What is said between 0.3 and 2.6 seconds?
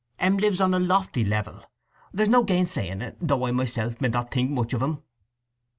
lives on a lofty level; there's no